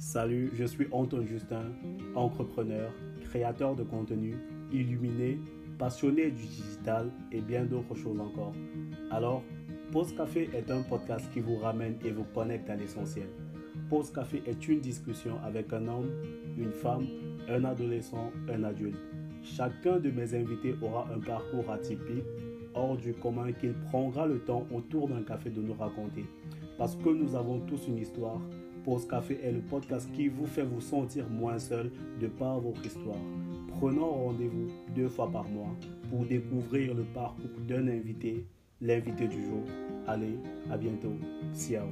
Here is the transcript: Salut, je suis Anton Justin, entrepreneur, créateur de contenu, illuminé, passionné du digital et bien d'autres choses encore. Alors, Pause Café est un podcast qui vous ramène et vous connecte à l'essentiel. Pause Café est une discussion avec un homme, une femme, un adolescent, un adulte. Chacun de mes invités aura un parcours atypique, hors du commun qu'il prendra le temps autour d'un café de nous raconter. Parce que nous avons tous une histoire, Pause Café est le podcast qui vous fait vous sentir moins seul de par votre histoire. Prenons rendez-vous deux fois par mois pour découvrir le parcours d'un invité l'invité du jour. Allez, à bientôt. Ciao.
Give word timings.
Salut, 0.00 0.50
je 0.54 0.64
suis 0.64 0.86
Anton 0.92 1.26
Justin, 1.26 1.66
entrepreneur, 2.14 2.90
créateur 3.28 3.76
de 3.76 3.82
contenu, 3.82 4.34
illuminé, 4.72 5.38
passionné 5.78 6.30
du 6.30 6.46
digital 6.46 7.10
et 7.30 7.42
bien 7.42 7.66
d'autres 7.66 7.94
choses 7.94 8.18
encore. 8.18 8.54
Alors, 9.10 9.42
Pause 9.92 10.14
Café 10.16 10.48
est 10.54 10.70
un 10.70 10.80
podcast 10.80 11.30
qui 11.34 11.40
vous 11.40 11.56
ramène 11.56 11.96
et 12.02 12.12
vous 12.12 12.24
connecte 12.34 12.70
à 12.70 12.76
l'essentiel. 12.76 13.26
Pause 13.90 14.10
Café 14.10 14.42
est 14.46 14.66
une 14.68 14.80
discussion 14.80 15.34
avec 15.44 15.70
un 15.74 15.86
homme, 15.86 16.08
une 16.56 16.72
femme, 16.72 17.06
un 17.50 17.62
adolescent, 17.64 18.32
un 18.48 18.64
adulte. 18.64 18.96
Chacun 19.42 19.98
de 19.98 20.10
mes 20.10 20.34
invités 20.34 20.76
aura 20.80 21.10
un 21.14 21.20
parcours 21.20 21.70
atypique, 21.70 22.24
hors 22.72 22.96
du 22.96 23.12
commun 23.12 23.52
qu'il 23.52 23.74
prendra 23.74 24.26
le 24.26 24.38
temps 24.38 24.66
autour 24.74 25.08
d'un 25.08 25.22
café 25.22 25.50
de 25.50 25.60
nous 25.60 25.74
raconter. 25.74 26.24
Parce 26.78 26.96
que 26.96 27.10
nous 27.10 27.34
avons 27.34 27.60
tous 27.60 27.86
une 27.86 27.98
histoire, 27.98 28.40
Pause 28.84 29.06
Café 29.06 29.38
est 29.42 29.52
le 29.52 29.60
podcast 29.60 30.08
qui 30.12 30.28
vous 30.28 30.46
fait 30.46 30.62
vous 30.62 30.80
sentir 30.80 31.28
moins 31.28 31.58
seul 31.58 31.90
de 32.20 32.26
par 32.26 32.60
votre 32.60 32.84
histoire. 32.84 33.16
Prenons 33.68 34.10
rendez-vous 34.10 34.70
deux 34.94 35.08
fois 35.08 35.30
par 35.30 35.48
mois 35.48 35.74
pour 36.08 36.24
découvrir 36.24 36.94
le 36.94 37.04
parcours 37.04 37.50
d'un 37.68 37.86
invité 37.88 38.44
l'invité 38.80 39.28
du 39.28 39.44
jour. 39.44 39.62
Allez, 40.06 40.38
à 40.70 40.76
bientôt. 40.76 41.14
Ciao. 41.54 41.86